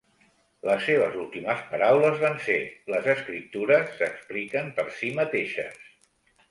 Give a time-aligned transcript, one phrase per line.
[0.69, 2.57] Les seves últimes paraules van ser
[2.95, 5.81] "Les escriptures s'expliquen per si mateixes".